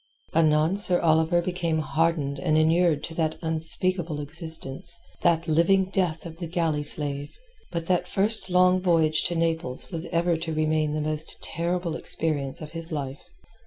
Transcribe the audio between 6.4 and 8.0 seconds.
galley slave. But